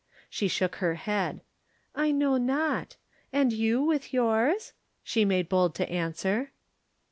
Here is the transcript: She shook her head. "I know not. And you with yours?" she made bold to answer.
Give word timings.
She 0.31 0.47
shook 0.47 0.77
her 0.77 0.95
head. 0.95 1.41
"I 1.93 2.09
know 2.09 2.37
not. 2.37 2.95
And 3.31 3.53
you 3.53 3.83
with 3.83 4.11
yours?" 4.11 4.73
she 5.03 5.25
made 5.25 5.47
bold 5.47 5.75
to 5.75 5.87
answer. 5.91 6.53